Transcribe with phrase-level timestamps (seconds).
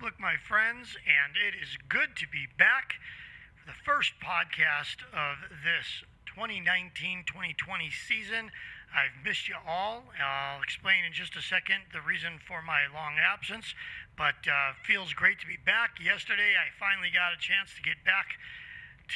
[0.00, 2.96] public, my friends, and it is good to be back
[3.52, 8.48] for the first podcast of this 2019 2020 season.
[8.96, 10.08] I've missed you all.
[10.16, 13.76] I'll explain in just a second the reason for my long absence,
[14.16, 16.00] but uh, feels great to be back.
[16.00, 18.40] Yesterday, I finally got a chance to get back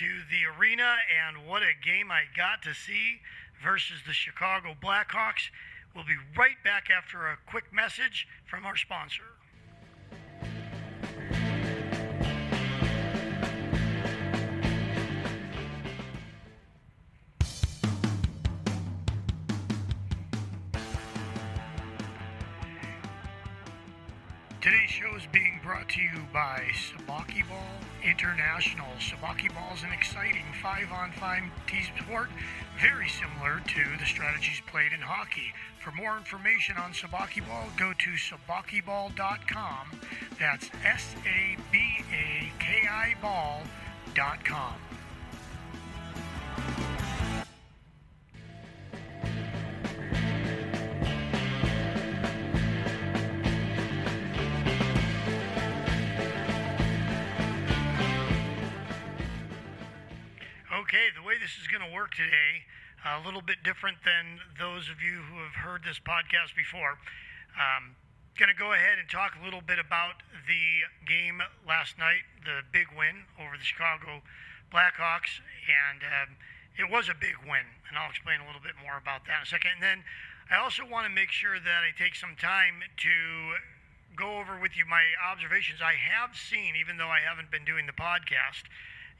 [0.05, 3.24] to the arena, and what a game I got to see
[3.57, 5.48] versus the Chicago Blackhawks.
[5.96, 9.32] We'll be right back after a quick message from our sponsor.
[25.35, 28.87] Being brought to you by Sabaki Ball International.
[29.01, 32.29] Sabaki Ball is an exciting five-on-five team sport,
[32.80, 35.52] very similar to the strategies played in hockey.
[35.82, 40.01] For more information on Sabaki Ball, go to sabakiball.com.
[40.38, 41.55] That's S-A-B-A-K-I
[43.21, 44.74] ball.com.
[60.95, 62.62] Okay, the way this is going to work today,
[63.02, 67.03] a little bit different than those of you who have heard this podcast before.
[67.59, 67.98] Um,
[68.38, 72.62] going to go ahead and talk a little bit about the game last night, the
[72.70, 74.22] big win over the Chicago
[74.70, 76.38] Blackhawks, and um,
[76.78, 79.50] it was a big win, and I'll explain a little bit more about that in
[79.50, 79.82] a second.
[79.82, 79.98] And then
[80.47, 83.19] I also want to make sure that I take some time to
[84.15, 87.91] go over with you my observations I have seen, even though I haven't been doing
[87.91, 88.71] the podcast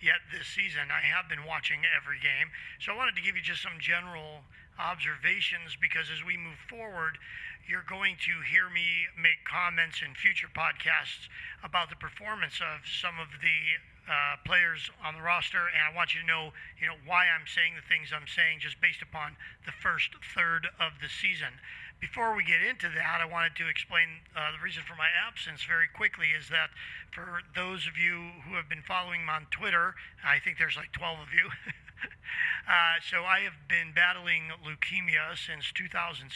[0.03, 0.91] yet this season.
[0.91, 2.51] I have been watching every game.
[2.81, 4.43] So I wanted to give you just some general
[4.79, 7.19] observations because as we move forward,
[7.65, 11.33] you're going to hear me make comments in future podcasts
[11.65, 13.59] about the performance of some of the
[14.05, 17.49] uh, players on the roster, and I want you to know, you know, why I'm
[17.49, 21.61] saying the things I'm saying just based upon the first third of the season.
[22.01, 25.65] Before we get into that, I wanted to explain uh, the reason for my absence
[25.65, 26.37] very quickly.
[26.37, 26.69] Is that
[27.13, 30.93] for those of you who have been following me on Twitter, I think there's like
[30.93, 31.49] 12 of you.
[32.69, 36.29] uh, so I have been battling leukemia since 2006,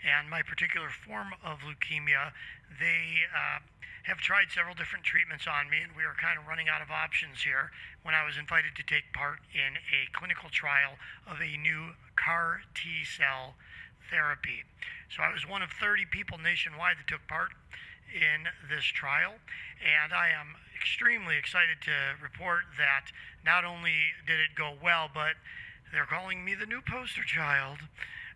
[0.00, 2.32] and my particular form of leukemia,
[2.80, 3.60] they uh,
[4.10, 6.90] have tried several different treatments on me, and we are kind of running out of
[6.90, 7.70] options here
[8.02, 10.98] when I was invited to take part in a clinical trial
[11.30, 13.54] of a new CAR T cell
[14.10, 14.66] therapy.
[15.14, 17.54] So I was one of 30 people nationwide that took part
[18.10, 19.38] in this trial,
[19.78, 23.14] and I am extremely excited to report that
[23.46, 25.38] not only did it go well, but
[25.94, 27.86] they're calling me the new poster child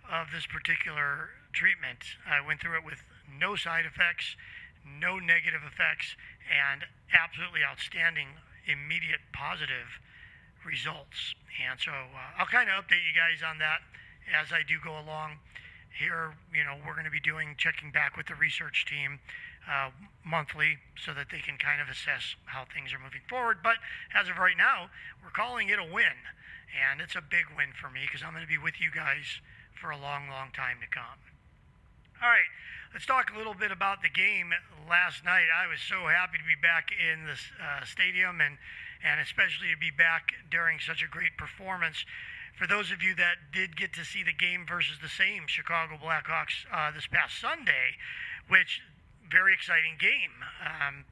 [0.07, 2.15] of this particular treatment.
[2.23, 4.39] I went through it with no side effects,
[4.87, 6.17] no negative effects,
[6.49, 8.29] and absolutely outstanding
[8.69, 10.01] immediate positive
[10.65, 11.35] results.
[11.61, 13.85] And so uh, I'll kind of update you guys on that
[14.33, 15.37] as I do go along
[15.93, 19.21] here, you know, we're going to be doing checking back with the research team
[19.71, 19.91] uh,
[20.25, 23.59] monthly so that they can kind of assess how things are moving forward.
[23.63, 23.79] But
[24.11, 24.91] as of right now,
[25.23, 26.19] we're calling it a win.
[26.75, 29.39] And it's a big win for me because I'm going to be with you guys
[29.79, 31.23] for a long, long time to come.
[32.19, 32.51] All right,
[32.95, 34.55] let's talk a little bit about the game
[34.89, 35.51] last night.
[35.51, 38.55] I was so happy to be back in the uh, stadium and,
[39.03, 42.07] and especially to be back during such a great performance
[42.55, 45.99] for those of you that did get to see the game versus the same Chicago
[45.99, 47.99] Blackhawks uh, this past Sunday,
[48.47, 48.79] which
[49.27, 50.39] very exciting game.
[50.63, 51.03] Um,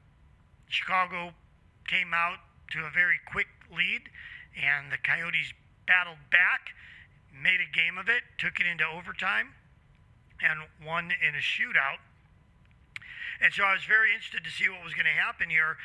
[0.71, 1.35] Chicago
[1.83, 2.39] came out
[2.71, 4.07] to a very quick lead,
[4.55, 5.51] and the Coyotes
[5.83, 6.71] battled back,
[7.35, 9.51] made a game of it, took it into overtime,
[10.41, 12.01] and won in a shootout.
[13.41, 15.75] And so I was very interested to see what was going to happen here,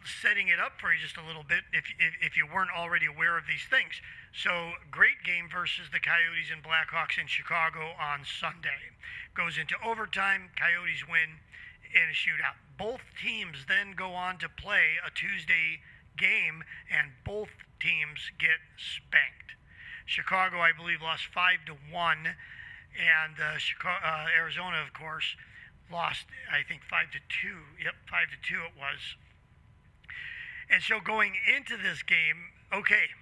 [0.00, 3.04] setting it up for you just a little bit if, if, if you weren't already
[3.04, 4.00] aware of these things.
[4.32, 8.96] So, great game versus the Coyotes and Blackhawks in Chicago on Sunday.
[9.36, 11.36] Goes into overtime, Coyotes win
[11.92, 12.56] in a shootout.
[12.80, 15.84] Both teams then go on to play a Tuesday
[16.16, 19.60] game, and both teams get spanked.
[20.06, 22.34] Chicago, I believe, lost 5 to 1,
[22.96, 25.36] and uh, Chicago, uh, Arizona, of course,
[25.90, 27.84] lost, I think, 5 to 2.
[27.84, 29.00] Yep, 5 to 2 it was.
[30.70, 33.12] And so going into this game, okay,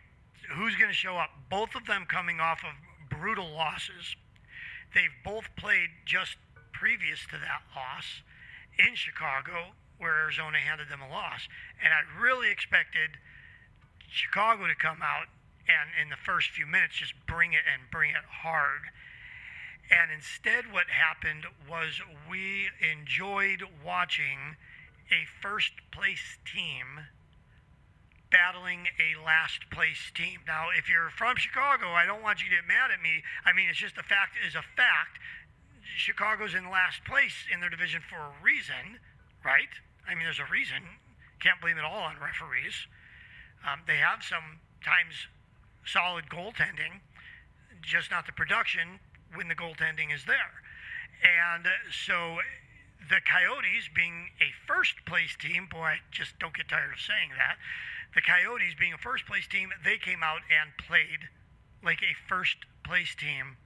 [0.55, 1.31] who's going to show up.
[1.49, 2.75] Both of them coming off of
[3.09, 4.17] brutal losses.
[4.95, 6.37] They've both played just
[6.73, 8.23] previous to that loss
[8.79, 11.49] in Chicago, where Arizona handed them a loss.
[11.83, 13.19] And I really expected
[14.09, 15.29] Chicago to come out
[15.71, 18.91] and in the first few minutes just bring it and bring it hard.
[19.91, 22.01] And instead, what happened was
[22.31, 24.55] we enjoyed watching
[25.11, 27.11] a first place team
[28.31, 30.47] battling a last place team.
[30.47, 33.27] Now, if you're from Chicago, I don't want you to get mad at me.
[33.45, 35.19] I mean, it's just a fact is a fact.
[35.83, 39.03] Chicago's in last place in their division for a reason,
[39.45, 39.75] right?
[40.07, 41.03] I mean, there's a reason.
[41.43, 42.87] Can't blame it all on referees.
[43.67, 45.27] Um, they have sometimes
[45.85, 47.03] solid goaltending,
[47.83, 49.03] just not the production
[49.35, 50.63] when the goaltending is there.
[51.23, 52.39] And uh, so
[53.09, 57.31] the Coyotes, being a first place team, boy, I just don't get tired of saying
[57.37, 57.57] that
[58.15, 61.31] the Coyotes, being a first place team, they came out and played
[61.83, 63.57] like a first place team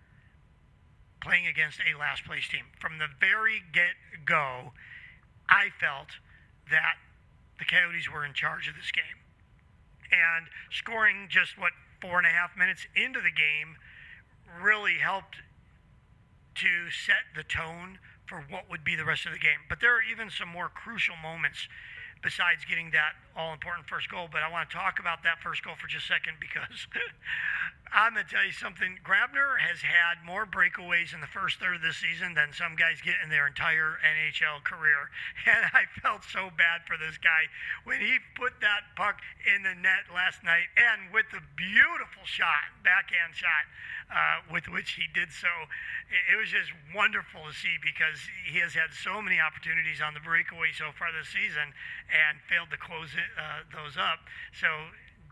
[1.22, 2.68] playing against a last place team.
[2.78, 3.96] From the very get
[4.26, 4.72] go,
[5.48, 6.20] I felt
[6.70, 6.96] that
[7.58, 9.24] the Coyotes were in charge of this game.
[10.12, 13.76] And scoring just, what, four and a half minutes into the game
[14.60, 15.36] really helped
[16.56, 19.66] to set the tone for what would be the rest of the game.
[19.68, 21.68] But there are even some more crucial moments
[22.24, 24.26] besides getting that all important first goal.
[24.32, 26.88] But I want to talk about that first goal for just a second because
[27.94, 28.98] I'm going to tell you something.
[29.06, 32.98] Grabner has had more breakaways in the first third of the season than some guys
[33.04, 35.12] get in their entire NHL career.
[35.44, 37.52] And I felt so bad for this guy
[37.84, 42.72] when he put that puck in the net last night and with the beautiful shot,
[42.80, 43.68] backhand shot,
[44.08, 45.52] uh, with which he did so.
[46.32, 48.16] It was just wonderful to see because
[48.48, 51.76] he has had so many opportunities on the breakaway so far this season
[52.14, 54.22] and failed to close it, uh, those up.
[54.54, 54.70] So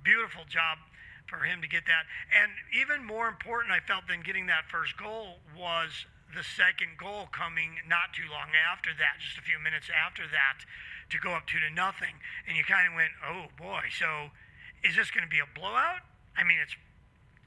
[0.02, 0.82] beautiful job
[1.30, 2.10] for him to get that.
[2.34, 7.30] And even more important, I felt, than getting that first goal was the second goal
[7.30, 10.66] coming not too long after that, just a few minutes after that,
[11.14, 12.18] to go up two to nothing.
[12.48, 14.34] And you kind of went, oh boy, so
[14.82, 16.02] is this going to be a blowout?
[16.34, 16.74] I mean, it's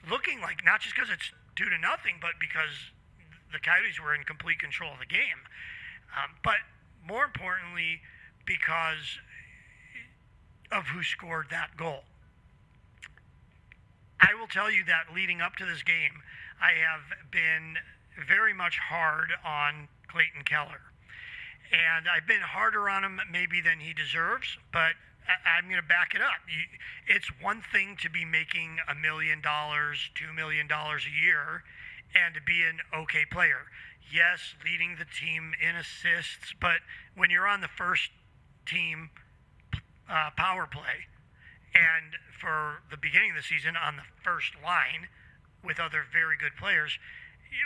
[0.08, 2.94] looking like not just because it's two to nothing, but because
[3.52, 5.42] the Coyotes were in complete control of the game.
[6.14, 6.62] Um, but
[7.06, 8.02] more importantly,
[8.46, 9.20] because
[10.72, 12.04] of who scored that goal.
[14.20, 16.24] I will tell you that leading up to this game,
[16.62, 17.78] I have been
[18.28, 20.82] very much hard on Clayton Keller.
[21.72, 24.94] And I've been harder on him maybe than he deserves, but
[25.46, 26.46] I'm going to back it up.
[27.08, 31.64] It's one thing to be making a million dollars, two million dollars a year,
[32.16, 33.68] and to be an okay player.
[34.14, 38.12] Yes, leading the team in assists, but when you're on the first
[38.66, 39.10] team
[40.10, 41.10] uh, power play,
[41.74, 45.08] and for the beginning of the season on the first line
[45.64, 47.00] with other very good players,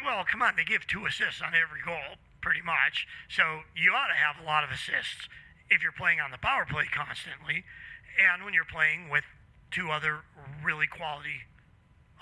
[0.06, 3.08] well, come on, they give two assists on every goal, pretty much.
[3.28, 5.28] So you ought to have a lot of assists
[5.70, 7.64] if you're playing on the power play constantly,
[8.18, 9.24] and when you're playing with
[9.72, 10.22] two other
[10.64, 11.46] really quality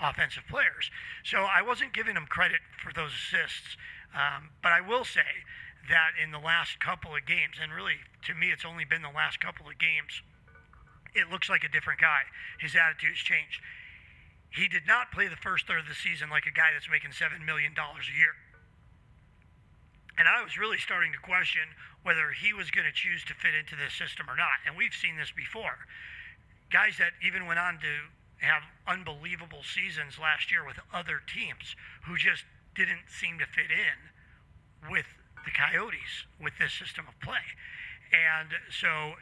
[0.00, 0.90] offensive players.
[1.24, 3.76] So I wasn't giving them credit for those assists,
[4.14, 5.44] um, but I will say
[5.88, 9.14] that in the last couple of games, and really to me it's only been the
[9.14, 10.22] last couple of games,
[11.14, 12.28] it looks like a different guy.
[12.60, 13.60] His attitude has changed.
[14.50, 17.12] He did not play the first third of the season like a guy that's making
[17.12, 18.34] $7 million a year.
[20.16, 21.62] And I was really starting to question
[22.02, 24.58] whether he was going to choose to fit into this system or not.
[24.66, 25.78] And we've seen this before.
[26.72, 27.92] Guys that even went on to
[28.44, 31.74] have unbelievable seasons last year with other teams
[32.06, 35.06] who just didn't seem to fit in with
[35.48, 37.56] the Coyotes with this system of play.
[38.12, 39.16] And so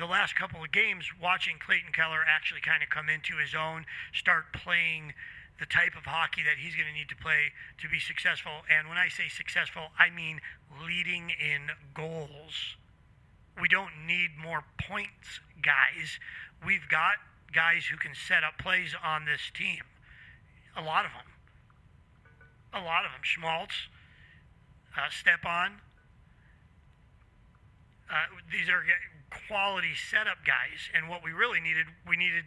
[0.00, 3.84] the last couple of games, watching Clayton Keller actually kind of come into his own,
[4.16, 5.12] start playing
[5.60, 8.64] the type of hockey that he's going to need to play to be successful.
[8.72, 10.40] And when I say successful, I mean
[10.80, 12.78] leading in goals.
[13.60, 16.16] We don't need more points, guys.
[16.64, 17.20] We've got
[17.52, 19.82] guys who can set up plays on this team.
[20.76, 21.28] A lot of them.
[22.72, 23.22] A lot of them.
[23.22, 23.88] Schmaltz,
[24.96, 25.80] uh, Stepan.
[28.08, 28.84] Uh, these are
[29.48, 30.88] quality setup guys.
[30.94, 32.44] And what we really needed, we needed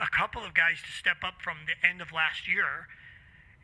[0.00, 2.90] a couple of guys to step up from the end of last year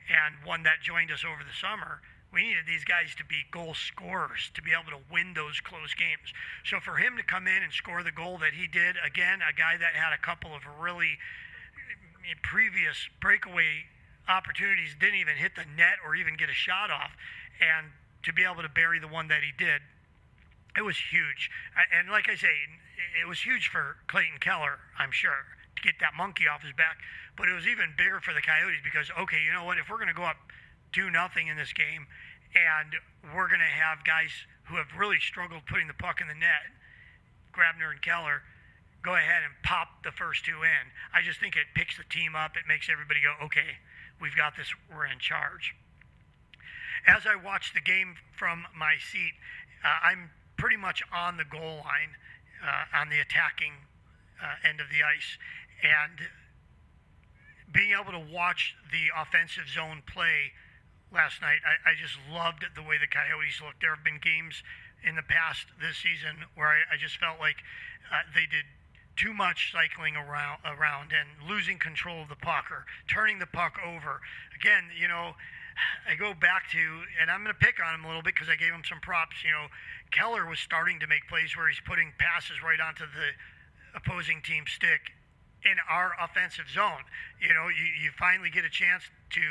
[0.07, 2.01] and one that joined us over the summer.
[2.33, 5.95] We needed these guys to be goal scorers to be able to win those close
[5.95, 6.31] games.
[6.65, 9.55] So for him to come in and score the goal that he did, again, a
[9.55, 11.19] guy that had a couple of really
[12.43, 13.87] previous breakaway
[14.28, 17.12] opportunities, didn't even hit the net or even get a shot off,
[17.61, 17.90] and
[18.23, 19.80] to be able to bury the one that he did,
[20.76, 21.50] it was huge.
[21.95, 22.52] And like I say,
[23.21, 26.99] it was huge for Clayton Keller, I'm sure to get that monkey off his back.
[27.37, 29.78] But it was even bigger for the Coyotes because okay, you know what?
[29.78, 30.40] If we're going to go up
[30.92, 32.09] two nothing in this game,
[32.56, 32.97] and
[33.35, 34.33] we're going to have guys
[34.64, 36.73] who have really struggled putting the puck in the net,
[37.52, 38.42] Grabner and Keller,
[39.04, 40.85] go ahead and pop the first two in.
[41.12, 42.56] I just think it picks the team up.
[42.56, 43.78] It makes everybody go, okay,
[44.21, 44.73] we've got this.
[44.91, 45.75] We're in charge.
[47.07, 49.35] as I watched the game from my seat,
[49.85, 52.17] uh, I'm pretty much on the goal line
[52.65, 53.73] uh, on the attacking
[54.43, 55.39] uh, end of the ice.
[55.83, 56.19] And
[57.73, 60.53] being able to watch the offensive zone play
[61.13, 63.81] last night, I, I just loved the way the Coyotes looked.
[63.81, 64.63] There have been games
[65.05, 67.61] in the past this season where I, I just felt like
[68.11, 68.65] uh, they did
[69.17, 73.79] too much cycling around around and losing control of the puck or turning the puck
[73.85, 74.21] over.
[74.55, 75.35] Again, you know,
[76.09, 76.85] I go back to,
[77.21, 79.01] and I'm going to pick on him a little bit because I gave him some
[79.01, 79.45] props.
[79.45, 79.67] You know,
[80.11, 83.29] Keller was starting to make plays where he's putting passes right onto the
[83.97, 85.13] opposing team stick
[85.65, 87.05] in our offensive zone.
[87.41, 89.05] You know, you, you finally get a chance
[89.37, 89.45] to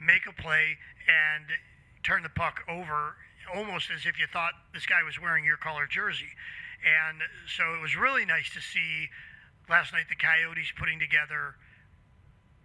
[0.00, 0.76] make a play
[1.08, 1.44] and
[2.04, 3.16] turn the puck over
[3.54, 6.30] almost as if you thought this guy was wearing your color jersey.
[6.84, 9.08] And so it was really nice to see
[9.68, 11.56] last night the Coyotes putting together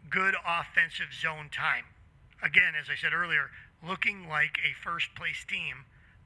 [0.09, 1.85] good offensive zone time.
[2.43, 3.49] Again, as I said earlier,
[3.85, 5.85] looking like a first place team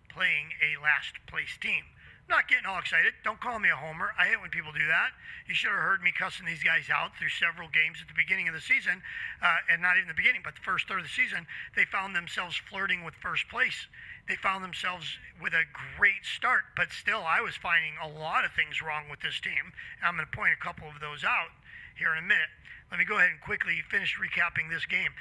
[0.09, 1.83] playing a last place team.
[2.27, 3.13] Not getting all excited.
[3.23, 4.09] Don't call me a homer.
[4.17, 5.13] I hate when people do that.
[5.45, 8.47] You should have heard me cussing these guys out through several games at the beginning
[8.47, 9.03] of the season,
[9.43, 11.45] uh, and not even the beginning, but the first third of the season.
[11.75, 13.85] They found themselves flirting with first place.
[14.27, 18.53] They found themselves with a great start, but still, I was finding a lot of
[18.53, 19.73] things wrong with this team.
[20.01, 21.53] I'm going to point a couple of those out
[21.97, 22.49] here in a minute.
[22.89, 25.13] Let me go ahead and quickly finish recapping this game.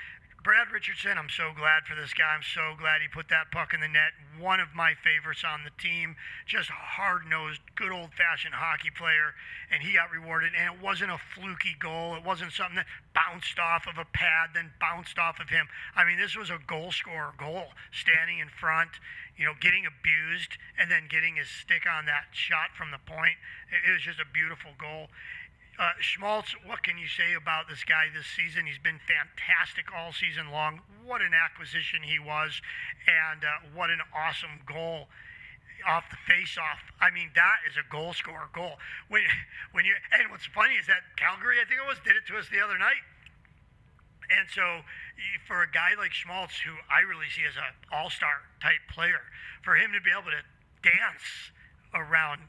[0.44, 2.36] Brad Richardson, I'm so glad for this guy.
[2.36, 4.12] I'm so glad he put that puck in the net.
[4.36, 6.16] One of my favorites on the team.
[6.44, 9.32] Just a hard nosed, good old fashioned hockey player.
[9.72, 10.52] And he got rewarded.
[10.52, 12.12] And it wasn't a fluky goal.
[12.12, 15.64] It wasn't something that bounced off of a pad, then bounced off of him.
[15.96, 19.00] I mean, this was a goal scorer goal, standing in front,
[19.40, 23.40] you know, getting abused, and then getting his stick on that shot from the point.
[23.72, 25.08] It was just a beautiful goal.
[25.74, 28.66] Uh, Schmaltz, what can you say about this guy this season?
[28.66, 30.78] He's been fantastic all season long.
[31.02, 32.62] What an acquisition he was,
[33.10, 35.10] and uh, what an awesome goal
[35.82, 36.78] off the face-off.
[37.02, 38.78] I mean, that is a goal scorer goal.
[39.10, 39.26] When
[39.74, 42.38] when you and what's funny is that Calgary, I think it was, did it to
[42.38, 43.02] us the other night.
[44.30, 44.86] And so,
[45.46, 49.20] for a guy like Schmaltz, who I really see as an all-star type player,
[49.60, 50.42] for him to be able to
[50.80, 51.52] dance
[51.92, 52.46] around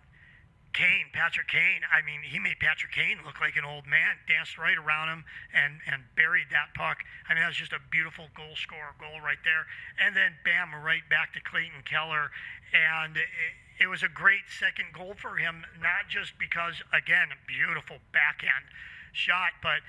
[0.76, 4.60] Kane, Patrick Kane, I mean, he made Patrick Kane look like an old man, danced
[4.60, 5.24] right around him
[5.56, 7.00] and, and buried that puck.
[7.26, 9.72] I mean, that was just a beautiful goal scorer goal right there.
[10.04, 12.28] And then, bam, right back to Clayton Keller.
[12.76, 13.32] And it,
[13.80, 18.68] it was a great second goal for him, not just because, again, a beautiful backhand
[19.16, 19.80] shot, but,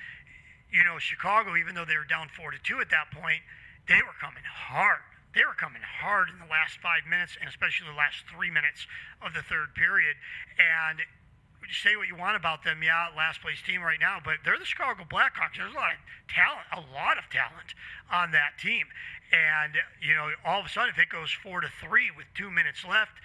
[0.70, 3.42] you know, Chicago, even though they were down 4 to 2 at that point,
[3.90, 5.02] they were coming hard
[5.36, 8.88] they were coming hard in the last five minutes and especially the last three minutes
[9.20, 10.16] of the third period.
[10.56, 11.04] And
[11.68, 14.64] say what you want about them, yeah, last place team right now, but they're the
[14.64, 15.60] Chicago Blackhawks.
[15.60, 16.00] There's a lot of
[16.32, 17.76] talent, a lot of talent
[18.08, 18.88] on that team.
[19.28, 22.48] And, you know, all of a sudden, if it goes four to three with two
[22.48, 23.20] minutes left,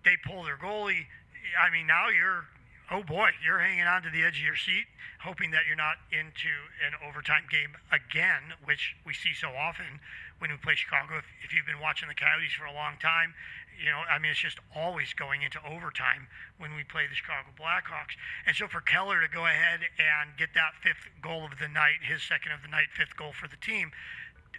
[0.00, 1.12] they pull their goalie.
[1.60, 2.48] I mean, now you're,
[2.88, 4.86] oh boy, you're hanging on to the edge of your seat,
[5.20, 6.54] hoping that you're not into
[6.86, 10.00] an overtime game again, which we see so often
[10.40, 11.20] when we play Chicago.
[11.20, 13.36] If, if you've been watching the Coyotes for a long time,
[13.76, 16.28] you know, I mean, it's just always going into overtime
[16.60, 18.16] when we play the Chicago Blackhawks.
[18.44, 22.04] And so for Keller to go ahead and get that fifth goal of the night,
[22.04, 23.92] his second of the night, fifth goal for the team,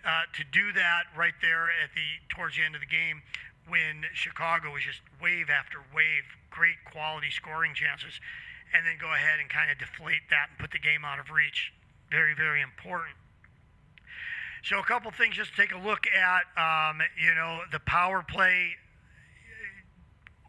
[0.02, 3.22] uh, to do that right there at the towards the end of the game
[3.70, 8.18] when Chicago was just wave after wave, great quality scoring chances,
[8.74, 11.30] and then go ahead and kind of deflate that and put the game out of
[11.30, 11.70] reach.
[12.10, 13.21] Very, very important.
[14.64, 16.44] So a couple things just take a look at.
[16.58, 18.76] Um, you know, the power play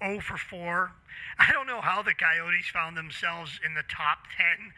[0.05, 0.93] 0 for 4.
[1.39, 4.73] I don't know how the Coyotes found themselves in the top 10.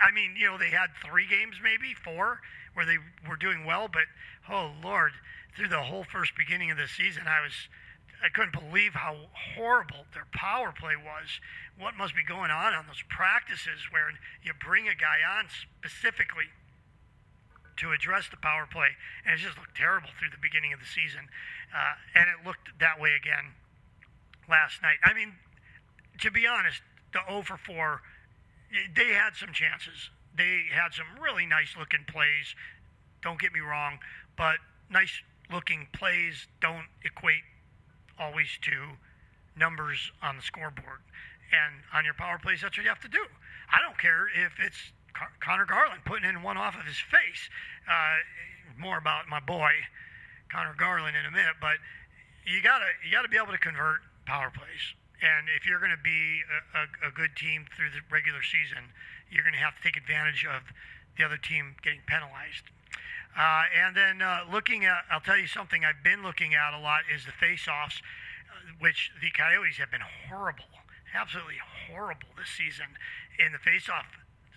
[0.00, 2.40] I mean, you know, they had three games, maybe four,
[2.74, 2.96] where they
[3.28, 4.08] were doing well, but
[4.48, 5.12] oh Lord,
[5.56, 7.52] through the whole first beginning of the season, I was
[8.22, 11.40] I couldn't believe how horrible their power play was.
[11.78, 16.52] What must be going on on those practices where you bring a guy on specifically
[17.80, 18.88] to address the power play,
[19.24, 21.28] and it just looked terrible through the beginning of the season,
[21.72, 23.56] uh, and it looked that way again
[24.48, 24.98] last night.
[25.04, 25.32] I mean,
[26.20, 26.82] to be honest,
[27.12, 28.02] the 0 for 4,
[28.94, 30.10] they had some chances.
[30.36, 32.54] They had some really nice looking plays.
[33.22, 33.98] Don't get me wrong,
[34.36, 34.56] but
[34.90, 37.42] nice looking plays don't equate
[38.18, 38.96] always to
[39.56, 41.00] numbers on the scoreboard.
[41.50, 43.24] And on your power plays, that's what you have to do.
[43.72, 44.92] I don't care if it's
[45.40, 47.48] Conor Garland putting in one off of his face.
[47.88, 48.22] Uh,
[48.78, 49.70] more about my boy
[50.50, 51.76] Conor Garland in a minute, but
[52.46, 54.94] you gotta you gotta be able to convert power plays.
[55.20, 58.88] And if you're going to be a, a, a good team through the regular season,
[59.28, 60.64] you're going to have to take advantage of
[61.18, 62.64] the other team getting penalized.
[63.36, 66.80] Uh, and then uh, looking at, I'll tell you something I've been looking at a
[66.80, 68.00] lot is the face-offs,
[68.48, 70.72] uh, which the Coyotes have been horrible,
[71.14, 72.96] absolutely horrible this season
[73.38, 74.08] in the face-off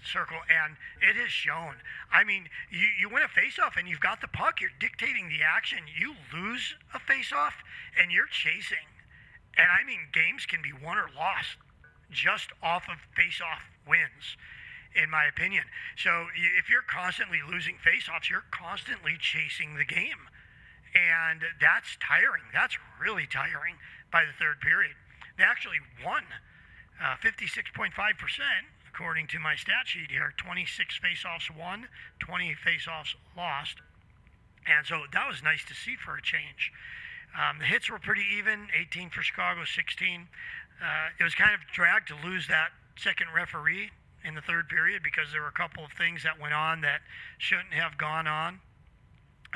[0.06, 1.76] circle, and it is shown.
[2.12, 5.44] I mean, you, you win a face-off and you've got the puck, you're dictating the
[5.44, 5.80] action.
[5.88, 7.56] You lose a face-off
[8.00, 8.88] and you're chasing.
[9.58, 11.58] And I mean, games can be won or lost
[12.12, 14.38] just off of face-off wins
[14.96, 15.66] in my opinion.
[15.98, 20.30] So if you're constantly losing faceoffs, you're constantly chasing the game.
[20.94, 22.46] And that's tiring.
[22.54, 23.82] That's really tiring
[24.12, 24.94] by the third period.
[25.38, 26.24] They actually won
[27.02, 27.90] uh, 56.5%,
[28.94, 31.88] according to my stat sheet here 26 faceoffs won,
[32.20, 33.78] 20 faceoffs lost.
[34.68, 36.72] And so that was nice to see for a change.
[37.34, 40.28] Um, the hits were pretty even 18 for Chicago, 16.
[40.80, 40.86] Uh,
[41.20, 43.90] it was kind of dragged to lose that second referee
[44.24, 47.02] in the third period because there were a couple of things that went on that
[47.40, 48.60] shouldn't have gone on,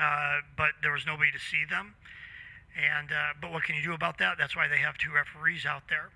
[0.00, 1.94] uh, but there was nobody to see them.
[2.76, 4.36] And uh, but what can you do about that?
[4.38, 6.10] That's why they have two referees out there.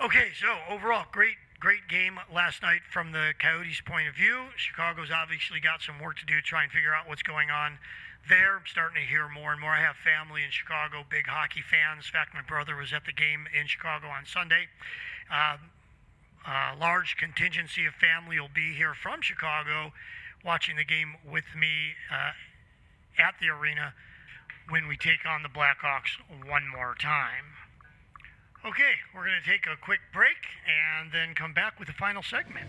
[0.00, 4.52] Okay, so overall, great great game last night from the Coyotes' point of view.
[4.54, 7.78] Chicago's obviously got some work to do to try and figure out what's going on
[8.28, 8.60] there.
[8.60, 9.70] I'm starting to hear more and more.
[9.70, 12.04] I have family in Chicago, big hockey fans.
[12.04, 14.68] In fact, my brother was at the game in Chicago on Sunday.
[15.32, 15.56] Uh,
[16.78, 19.96] large contingency of family will be here from Chicago
[20.44, 22.36] watching the game with me uh,
[23.16, 23.96] at the arena
[24.68, 27.56] when we take on the Blackhawks one more time.
[28.66, 32.22] Okay, we're going to take a quick break and then come back with the final
[32.22, 32.64] segment.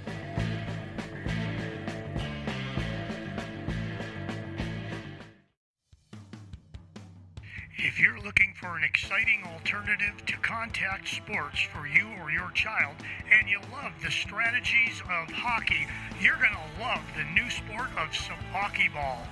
[7.77, 12.95] If you're looking for an exciting alternative to contact sports for you or your child,
[13.31, 15.87] and you love the strategies of hockey,
[16.19, 19.25] you're going to love the new sport of sabaki ball.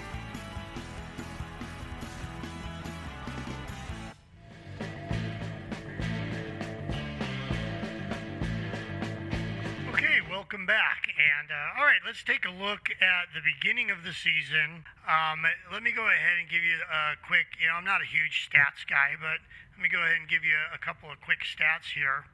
[9.93, 11.04] Okay, welcome back.
[11.39, 14.85] And uh, all right, let's take a look at the beginning of the season.
[15.03, 17.59] Um, let me go ahead and give you a quick.
[17.59, 19.43] You know, I'm not a huge stats guy, but
[19.75, 22.25] let me go ahead and give you a couple of quick stats here.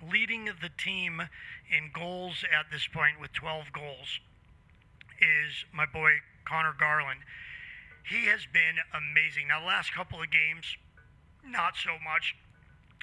[0.00, 1.28] Leading the team
[1.68, 4.20] in goals at this point with 12 goals
[5.20, 7.20] is my boy Conor Garland.
[8.08, 9.48] He has been amazing.
[9.48, 10.76] Now, the last couple of games,
[11.44, 12.36] not so much.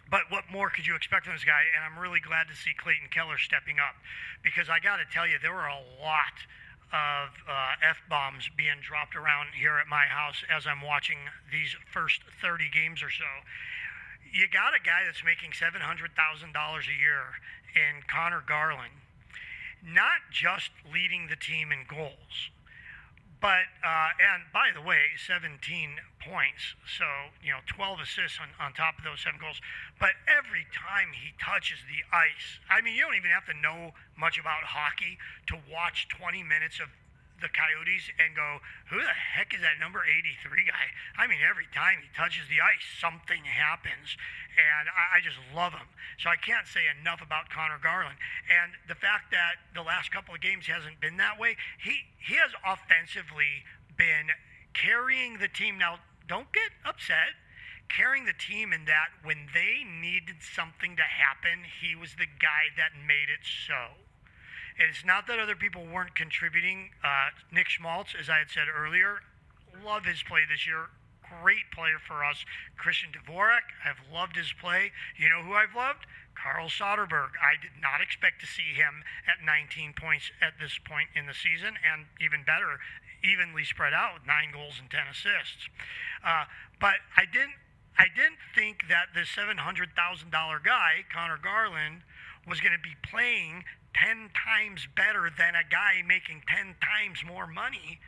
[0.09, 1.63] But what more could you expect from this guy?
[1.75, 3.95] And I'm really glad to see Clayton Keller stepping up
[4.43, 6.37] because I got to tell you, there were a lot
[6.93, 11.17] of uh, F bombs being dropped around here at my house as I'm watching
[11.51, 13.25] these first 30 games or so.
[14.29, 17.41] You got a guy that's making $700,000 a year
[17.73, 18.93] in Conor Garland,
[19.81, 22.53] not just leading the team in goals,
[23.43, 25.59] but, uh, and by the way, 17
[26.23, 26.79] points.
[26.87, 27.03] So,
[27.43, 29.59] you know, 12 assists on, on top of those seven goals.
[29.99, 33.91] But every time he touches the ice, I mean, you don't even have to know
[34.15, 35.19] much about hockey
[35.51, 36.87] to watch 20 minutes of
[37.43, 40.87] the Coyotes and go, who the heck is that number 83 guy?
[41.19, 44.15] I mean, every time he touches the ice, something happens.
[44.55, 45.91] And I, I just love him.
[46.17, 48.17] So I can't say enough about Conor Garland.
[48.47, 52.39] And the fact that the last couple of games hasn't been that way, he, he
[52.39, 53.67] has offensively
[53.99, 54.31] been
[54.73, 55.77] carrying the team.
[55.77, 57.35] Now, don't get upset
[57.89, 62.73] carrying the team in that when they needed something to happen, he was the guy
[62.77, 64.02] that made it so.
[64.79, 66.89] And it's not that other people weren't contributing.
[67.03, 69.21] Uh, Nick Schmaltz, as I had said earlier,
[69.85, 70.89] love his play this year.
[71.41, 72.45] Great player for us.
[72.77, 74.91] Christian Dvorak, I've loved his play.
[75.17, 76.05] You know who I've loved?
[76.35, 77.37] Carl Soderberg.
[77.41, 81.33] I did not expect to see him at 19 points at this point in the
[81.33, 82.79] season, and even better,
[83.23, 85.69] evenly spread out with nine goals and 10 assists.
[86.25, 86.45] Uh,
[86.79, 87.57] but I didn't,
[87.97, 89.87] I didn't think that the $700,000
[90.63, 92.01] guy, Conor Garland,
[92.47, 93.63] was going to be playing
[93.95, 97.99] 10 times better than a guy making 10 times more money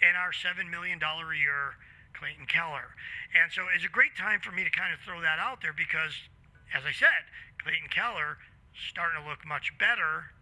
[0.00, 1.76] in our $7 million a year
[2.16, 2.96] Clayton Keller.
[3.36, 5.76] And so it's a great time for me to kind of throw that out there
[5.76, 6.16] because,
[6.72, 7.28] as I said,
[7.60, 8.40] Clayton Keller
[8.72, 10.32] starting to look much better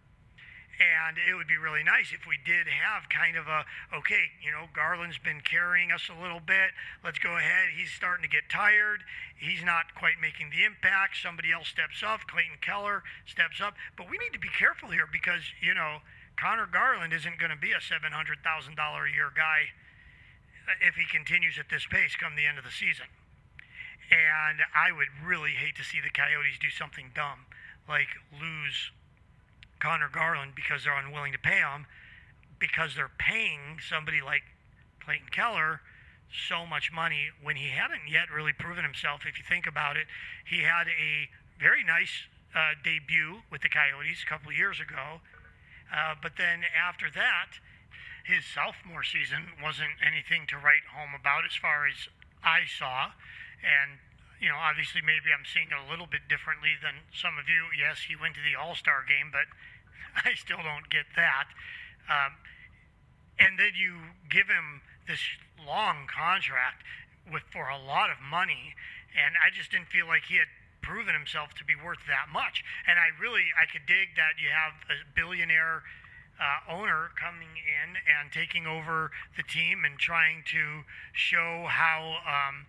[0.79, 3.63] and it would be really nice if we did have kind of a
[3.95, 6.75] okay, you know, Garland's been carrying us a little bit.
[7.03, 7.71] Let's go ahead.
[7.71, 9.03] He's starting to get tired.
[9.39, 11.15] He's not quite making the impact.
[11.21, 12.27] Somebody else steps up.
[12.27, 13.75] Clayton Keller steps up.
[13.95, 16.03] But we need to be careful here because, you know,
[16.35, 19.71] Conor Garland isn't going to be a $700,000 a year guy
[20.81, 23.07] if he continues at this pace come the end of the season.
[24.11, 27.47] And I would really hate to see the Coyotes do something dumb,
[27.87, 28.91] like lose
[29.85, 31.85] Conor Garland because they're unwilling to pay him,
[32.57, 34.41] because they're paying somebody like
[35.05, 35.81] Clayton Keller
[36.33, 39.21] so much money when he hadn't yet really proven himself.
[39.29, 40.07] If you think about it,
[40.43, 41.29] he had a
[41.61, 42.25] very nice
[42.57, 45.21] uh, debut with the Coyotes a couple years ago.
[45.93, 47.61] Uh, but then after that,
[48.25, 52.09] his sophomore season wasn't anything to write home about as far as
[52.41, 53.13] I saw.
[53.61, 54.01] And,
[54.41, 57.69] you know, obviously maybe I'm seeing it a little bit differently than some of you.
[57.77, 59.45] Yes, he went to the All Star game, but
[60.25, 61.47] I still don't get that.
[62.09, 62.33] Um,
[63.39, 65.19] and then you give him this
[65.65, 66.83] long contract
[67.31, 68.75] with for a lot of money,
[69.17, 70.47] and I just didn't feel like he had
[70.81, 72.63] proven himself to be worth that much.
[72.87, 75.81] And I really I could dig that you have a billionaire
[76.39, 82.67] uh, owner coming in and taking over the team and trying to show how um,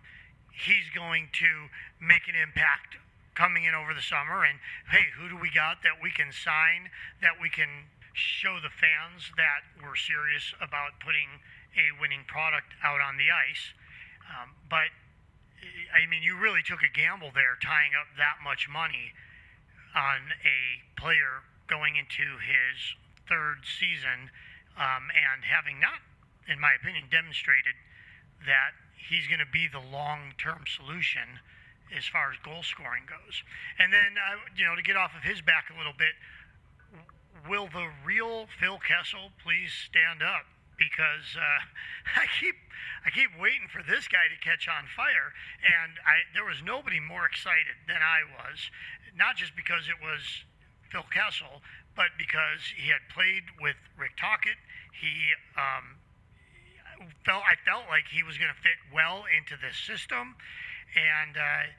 [0.51, 1.67] he's going to
[1.99, 2.97] make an impact
[3.37, 4.41] coming in over the summer.
[4.41, 4.57] And
[4.89, 6.89] hey, who do we got that we can sign
[7.21, 7.85] that we can
[8.17, 11.37] show the fans that we're serious about putting
[11.77, 13.77] a winning product out on the ice?
[14.25, 14.89] Um, but
[15.93, 19.13] I mean, you really took a gamble there, tying up that much money
[19.93, 22.97] on a player going into his
[23.29, 24.33] third season
[24.77, 26.01] um, and having not,
[26.49, 27.77] in my opinion, demonstrated
[28.45, 31.41] that he's going to be the long term solution
[31.95, 33.43] as far as goal scoring goes.
[33.79, 36.15] And then, uh, you know, to get off of his back a little bit,
[37.47, 40.45] will the real Phil Kessel please stand up?
[40.77, 41.61] Because uh,
[42.21, 42.55] I keep
[43.05, 45.31] I keep waiting for this guy to catch on fire,
[45.63, 48.69] and I, there was nobody more excited than I was.
[49.15, 50.21] Not just because it was
[50.91, 51.63] Phil Kessel,
[51.95, 54.59] but because he had played with Rick Tocchet,
[54.93, 55.97] he um,
[57.25, 60.35] felt I felt like he was going to fit well into this system,
[60.97, 61.69] and uh,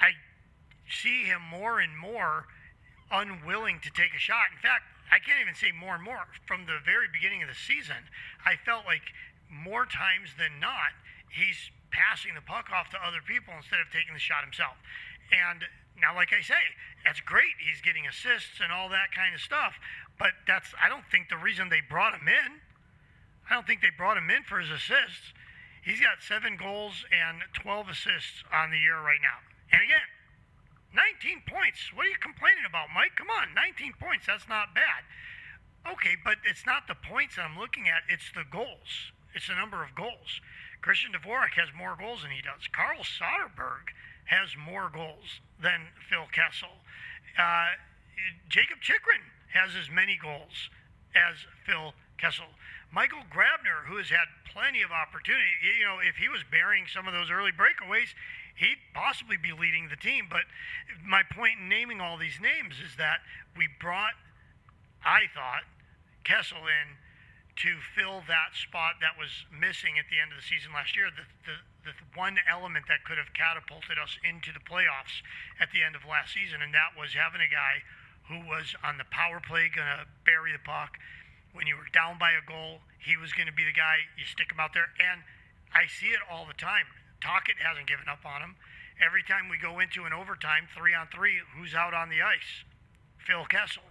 [0.00, 0.14] I
[0.88, 2.46] see him more and more
[3.10, 4.54] unwilling to take a shot.
[4.54, 6.30] In fact, I can't even say more and more.
[6.46, 7.98] From the very beginning of the season,
[8.46, 9.02] I felt like
[9.50, 10.94] more times than not,
[11.26, 11.58] he's
[11.90, 14.78] passing the puck off to other people instead of taking the shot himself.
[15.34, 15.66] And
[15.98, 16.62] now, like I say,
[17.02, 17.58] that's great.
[17.58, 19.74] He's getting assists and all that kind of stuff.
[20.18, 22.62] But that's I don't think the reason they brought him in.
[23.50, 25.34] I don't think they brought him in for his assists.
[25.82, 29.40] He's got seven goals and 12 assists on the year right now.
[29.72, 30.08] And again,
[30.92, 31.90] 19 points.
[31.94, 33.16] What are you complaining about, Mike?
[33.16, 34.26] Come on, 19 points.
[34.26, 35.06] That's not bad.
[35.88, 38.04] Okay, but it's not the points I'm looking at.
[38.12, 39.14] It's the goals.
[39.32, 40.42] It's the number of goals.
[40.82, 42.68] Christian Dvorak has more goals than he does.
[42.72, 43.94] Carl Soderberg
[44.26, 46.82] has more goals than Phil Kessel.
[47.38, 47.78] Uh,
[48.48, 50.70] Jakob Chychrun has as many goals
[51.14, 52.52] as Phil Kessel.
[52.92, 57.08] Michael Grabner, who has had plenty of opportunity, you know, if he was burying some
[57.08, 58.12] of those early breakaways,
[58.56, 60.26] he'd possibly be leading the team.
[60.28, 60.44] But
[61.00, 63.24] my point in naming all these names is that
[63.56, 64.14] we brought,
[65.00, 65.64] I thought,
[66.24, 67.00] Kessel in
[67.64, 71.08] to fill that spot that was missing at the end of the season last year.
[71.12, 71.56] The, the,
[71.92, 75.24] the one element that could have catapulted us into the playoffs
[75.60, 77.84] at the end of last season, and that was having a guy
[78.28, 80.96] who was on the power play going to bury the puck.
[81.52, 84.06] When you were down by a goal, he was going to be the guy.
[84.16, 85.22] You stick him out there, and
[85.74, 86.86] I see it all the time.
[87.20, 88.56] Tocchet hasn't given up on him.
[89.00, 92.64] Every time we go into an overtime, three on three, who's out on the ice?
[93.18, 93.84] Phil Kessel.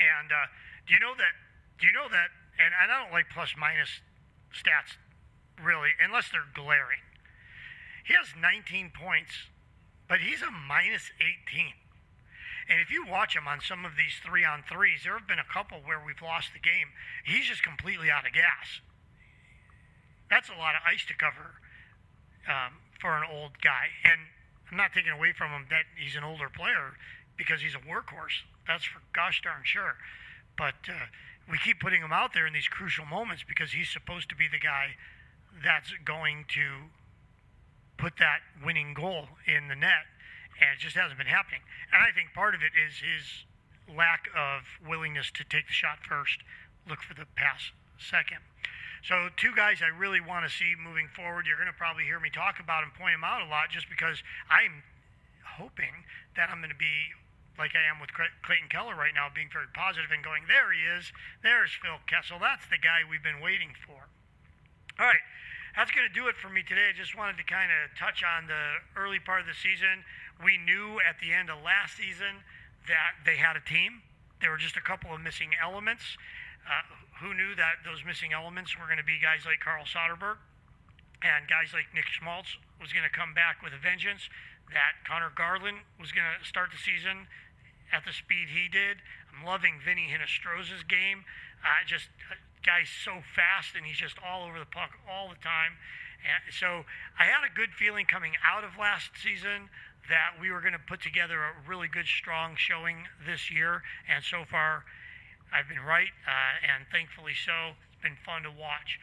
[0.00, 0.48] And uh,
[0.88, 1.34] do you know that?
[1.78, 4.00] Do you know that and I don't like plus minus
[4.52, 5.00] stats
[5.62, 7.00] really, unless they're glaring.
[8.04, 9.48] He has 19 points,
[10.08, 11.74] but he's a minus 18.
[12.68, 15.42] And if you watch him on some of these three on threes, there have been
[15.42, 16.94] a couple where we've lost the game.
[17.24, 18.80] He's just completely out of gas.
[20.30, 21.58] That's a lot of ice to cover
[22.48, 23.90] um, for an old guy.
[24.04, 24.20] And
[24.70, 26.96] I'm not taking away from him that he's an older player
[27.36, 28.46] because he's a workhorse.
[28.66, 29.96] That's for gosh darn sure.
[30.56, 31.10] But uh,
[31.50, 34.48] we keep putting him out there in these crucial moments because he's supposed to be
[34.48, 34.96] the guy
[35.62, 36.88] that's going to
[37.98, 40.06] put that winning goal in the net,
[40.60, 41.60] and it just hasn't been happening.
[41.92, 43.46] And I think part of it is his
[43.88, 46.40] lack of willingness to take the shot first,
[46.88, 48.40] look for the pass second.
[49.02, 51.46] So, two guys I really want to see moving forward.
[51.46, 53.90] You're going to probably hear me talk about and point them out a lot just
[53.90, 54.86] because I'm
[55.58, 56.06] hoping
[56.38, 57.10] that I'm going to be
[57.58, 60.80] like I am with Clayton Keller right now, being very positive and going, there he
[60.80, 61.12] is.
[61.42, 62.40] There's Phil Kessel.
[62.40, 64.08] That's the guy we've been waiting for.
[64.96, 65.24] All right.
[65.76, 66.92] That's going to do it for me today.
[66.92, 70.04] I just wanted to kind of touch on the early part of the season.
[70.44, 72.42] We knew at the end of last season
[72.88, 74.02] that they had a team.
[74.40, 76.02] There were just a couple of missing elements.
[76.66, 76.82] Uh,
[77.22, 80.42] who knew that those missing elements were going to be guys like Carl Soderberg
[81.22, 84.26] and guys like Nick Schmaltz was going to come back with a vengeance,
[84.74, 87.30] that Conor Garland was going to start the season
[87.94, 88.98] at the speed he did.
[89.30, 91.22] I'm loving Vinnie Hinostroza's game.
[91.62, 92.34] Uh, just uh,
[92.66, 95.78] guy's so fast and he's just all over the puck all the time.
[96.22, 96.86] And so
[97.18, 99.70] I had a good feeling coming out of last season
[100.08, 103.82] that we were going to put together a really good, strong showing this year.
[104.08, 104.84] And so far,
[105.52, 107.76] I've been right, uh, and thankfully so.
[107.92, 108.98] It's been fun to watch.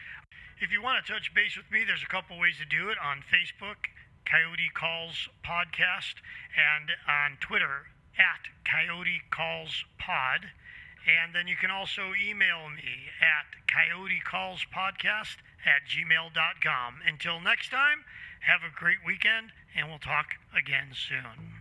[0.59, 2.97] If you want to touch base with me, there's a couple ways to do it
[2.99, 3.87] on Facebook,
[4.25, 6.19] Coyote Calls Podcast,
[6.57, 7.87] and on Twitter
[8.19, 10.51] at Coyote Calls Pod.
[11.07, 16.95] And then you can also email me at coyotecallspodcast at gmail.com.
[17.07, 18.03] Until next time,
[18.39, 21.58] have a great weekend, and we'll talk again soon.